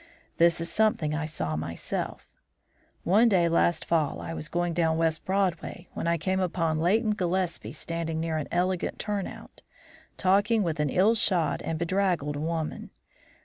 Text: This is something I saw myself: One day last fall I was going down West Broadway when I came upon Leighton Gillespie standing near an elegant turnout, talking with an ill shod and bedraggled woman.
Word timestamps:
This 0.37 0.59
is 0.59 0.67
something 0.71 1.13
I 1.13 1.27
saw 1.27 1.55
myself: 1.55 2.27
One 3.03 3.29
day 3.29 3.47
last 3.47 3.85
fall 3.85 4.19
I 4.19 4.33
was 4.33 4.49
going 4.49 4.73
down 4.73 4.97
West 4.97 5.25
Broadway 5.25 5.89
when 5.93 6.07
I 6.07 6.17
came 6.17 6.39
upon 6.39 6.79
Leighton 6.79 7.11
Gillespie 7.11 7.71
standing 7.73 8.19
near 8.19 8.37
an 8.37 8.47
elegant 8.51 8.97
turnout, 8.97 9.61
talking 10.17 10.63
with 10.63 10.79
an 10.79 10.89
ill 10.89 11.13
shod 11.13 11.61
and 11.61 11.77
bedraggled 11.77 12.35
woman. 12.35 12.89